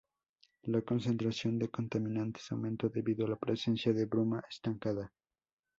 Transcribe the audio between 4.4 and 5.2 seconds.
estancada.